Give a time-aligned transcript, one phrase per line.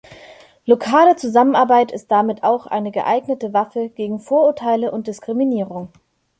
[0.65, 5.89] Lokale Zusammenarbeit ist damit auch eine geeignete Waffe gegen Vorurteile und Diskriminierung.